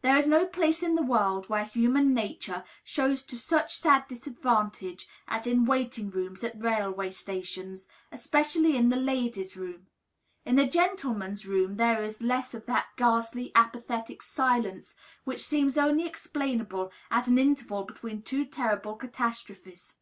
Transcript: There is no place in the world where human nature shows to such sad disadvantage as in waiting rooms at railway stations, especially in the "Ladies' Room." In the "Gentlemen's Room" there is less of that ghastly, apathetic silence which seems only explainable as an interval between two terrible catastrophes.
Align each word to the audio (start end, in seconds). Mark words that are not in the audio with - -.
There 0.00 0.16
is 0.16 0.26
no 0.26 0.46
place 0.46 0.82
in 0.82 0.94
the 0.94 1.02
world 1.02 1.50
where 1.50 1.66
human 1.66 2.14
nature 2.14 2.64
shows 2.82 3.22
to 3.24 3.36
such 3.38 3.76
sad 3.76 4.08
disadvantage 4.08 5.06
as 5.28 5.46
in 5.46 5.66
waiting 5.66 6.08
rooms 6.08 6.42
at 6.42 6.58
railway 6.62 7.10
stations, 7.10 7.86
especially 8.10 8.74
in 8.74 8.88
the 8.88 8.96
"Ladies' 8.96 9.54
Room." 9.54 9.88
In 10.46 10.54
the 10.56 10.66
"Gentlemen's 10.66 11.46
Room" 11.46 11.76
there 11.76 12.02
is 12.02 12.22
less 12.22 12.54
of 12.54 12.64
that 12.64 12.86
ghastly, 12.96 13.52
apathetic 13.54 14.22
silence 14.22 14.94
which 15.24 15.44
seems 15.44 15.76
only 15.76 16.06
explainable 16.06 16.90
as 17.10 17.26
an 17.28 17.36
interval 17.38 17.84
between 17.84 18.22
two 18.22 18.46
terrible 18.46 18.94
catastrophes. 18.96 19.94